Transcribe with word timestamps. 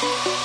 Thank 0.00 0.43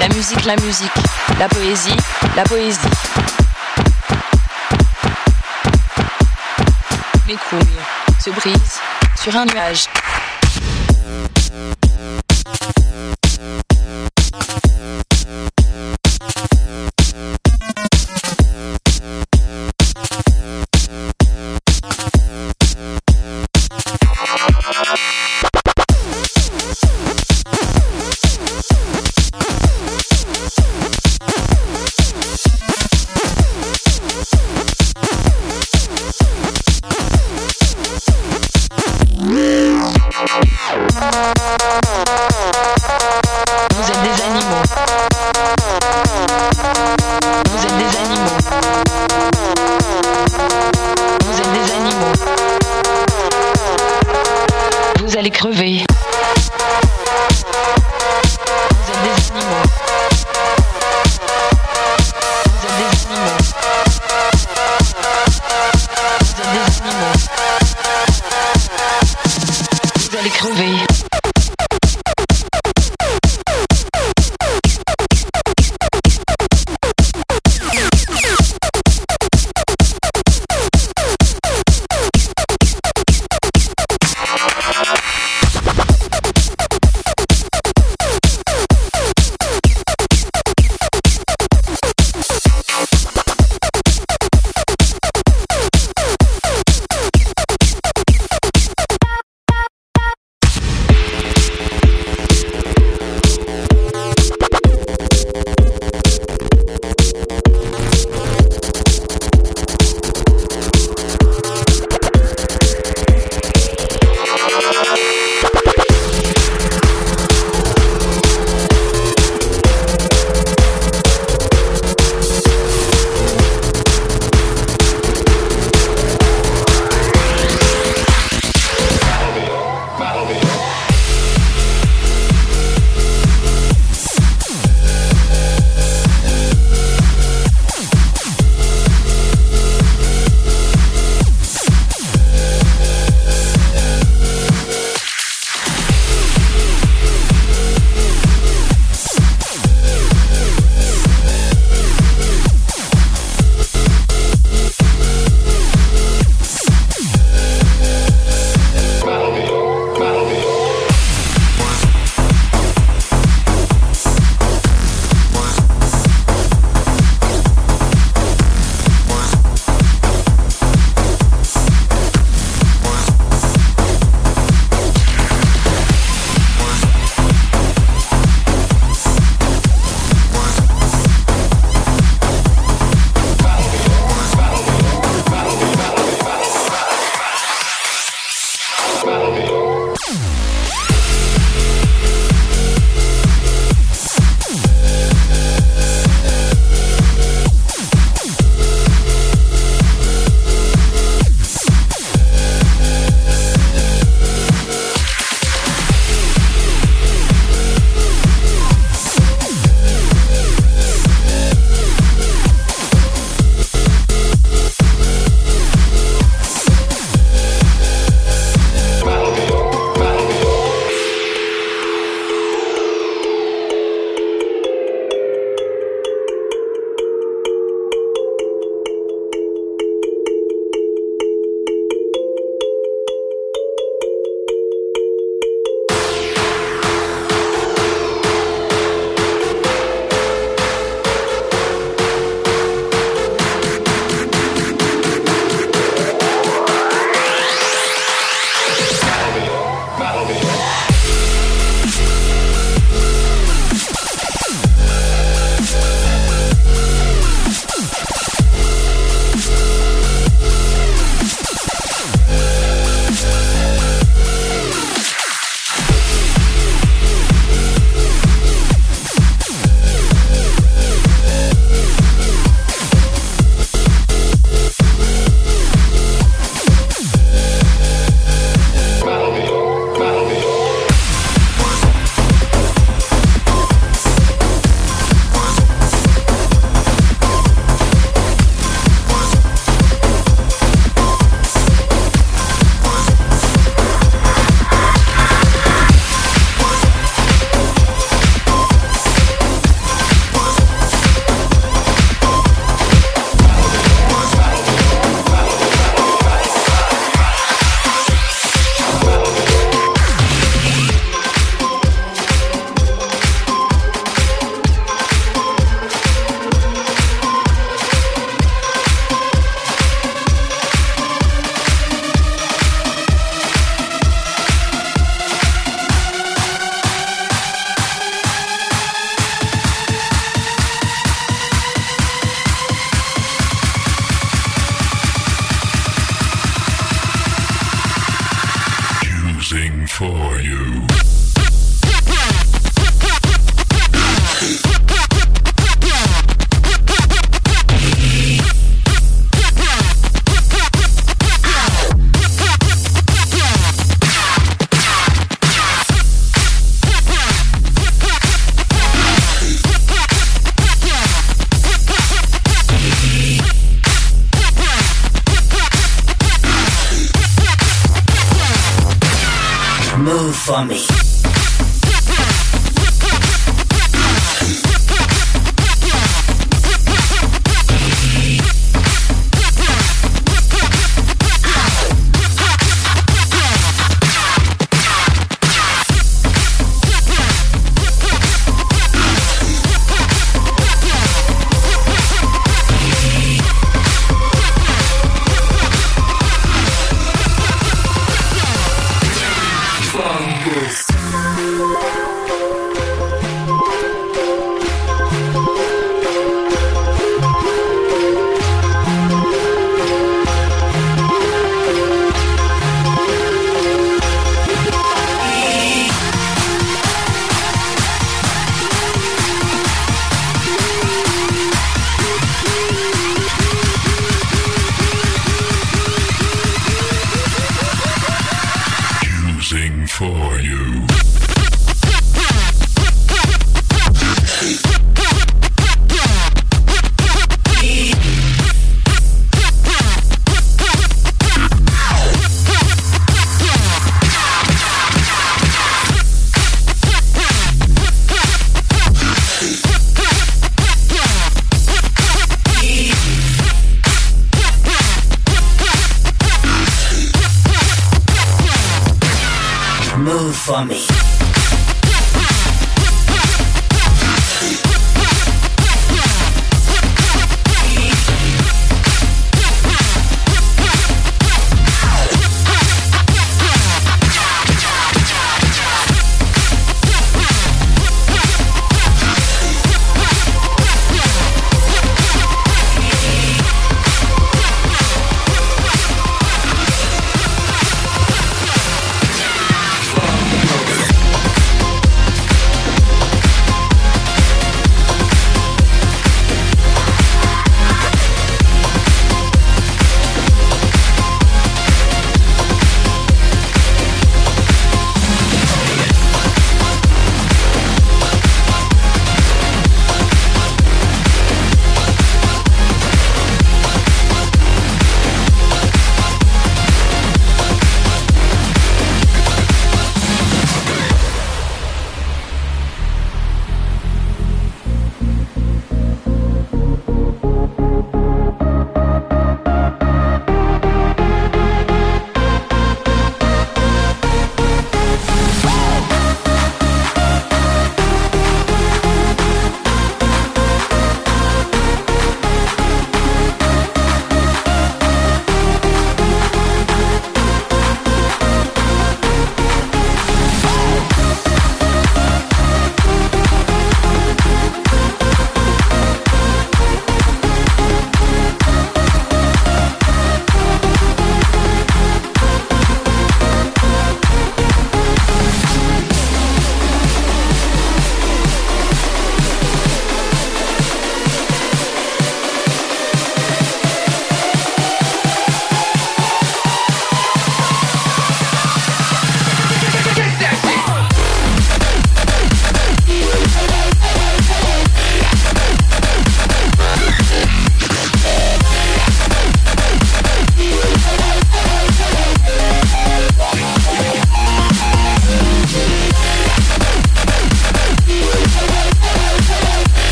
la 0.00 0.08
musique, 0.08 0.44
la 0.44 0.56
musique, 0.56 0.90
la 1.38 1.48
poésie, 1.48 1.96
la 2.36 2.44
poésie. 2.44 2.78
Mes 7.26 7.36
couilles 7.36 7.80
se 8.18 8.30
brisent 8.30 8.80
sur 9.16 9.36
un 9.36 9.44
nuage. 9.46 9.86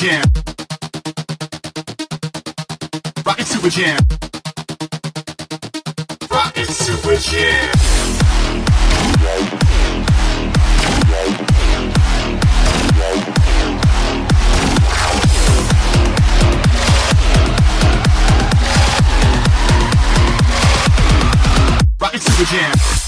Jam. 0.00 0.22
Rocket 3.24 3.46
Super 3.46 3.68
Jam 3.68 4.09
again. 22.40 22.99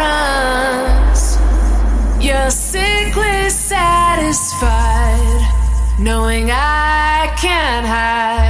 you're 2.20 2.50
sickly 2.50 3.50
satisfied, 3.50 5.42
knowing 5.98 6.50
I 6.50 7.34
can't 7.40 7.86
hide. 7.86 8.49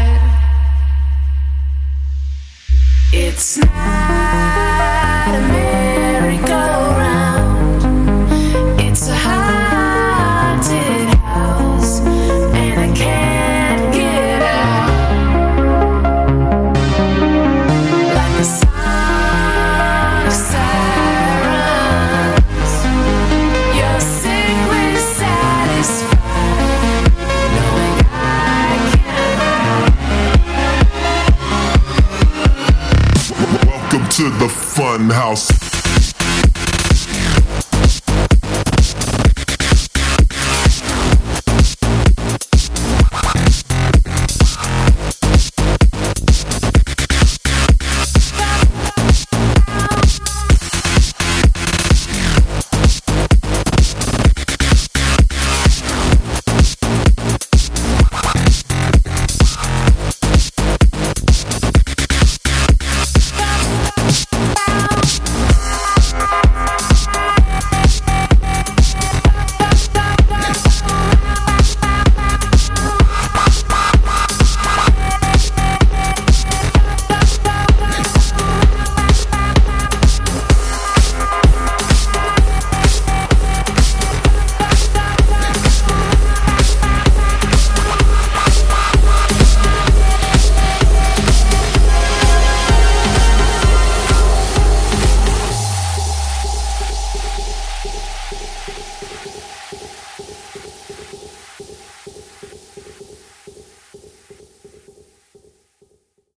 House. 35.13 35.60